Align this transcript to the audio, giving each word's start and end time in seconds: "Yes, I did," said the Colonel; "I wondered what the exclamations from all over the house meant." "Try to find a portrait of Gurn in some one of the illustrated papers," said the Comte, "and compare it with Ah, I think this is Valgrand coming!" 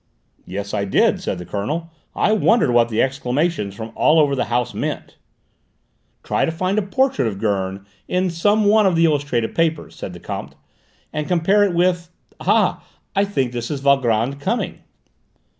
"Yes, 0.47 0.73
I 0.73 0.83
did," 0.83 1.21
said 1.21 1.37
the 1.37 1.45
Colonel; 1.45 1.91
"I 2.15 2.31
wondered 2.31 2.71
what 2.71 2.89
the 2.89 3.03
exclamations 3.03 3.75
from 3.75 3.91
all 3.93 4.19
over 4.19 4.35
the 4.35 4.45
house 4.45 4.73
meant." 4.73 5.15
"Try 6.23 6.43
to 6.43 6.51
find 6.51 6.79
a 6.79 6.81
portrait 6.81 7.27
of 7.27 7.37
Gurn 7.37 7.85
in 8.07 8.31
some 8.31 8.65
one 8.65 8.87
of 8.87 8.95
the 8.95 9.05
illustrated 9.05 9.53
papers," 9.53 9.93
said 9.95 10.13
the 10.13 10.19
Comte, 10.19 10.55
"and 11.13 11.27
compare 11.27 11.63
it 11.65 11.75
with 11.75 12.09
Ah, 12.39 12.83
I 13.15 13.25
think 13.25 13.51
this 13.51 13.69
is 13.69 13.81
Valgrand 13.81 14.39
coming!" 14.39 14.79